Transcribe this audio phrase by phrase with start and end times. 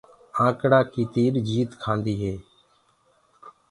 [0.45, 2.33] آنڪڙآ مي ٽيڏو جيت ڪآندو هي۔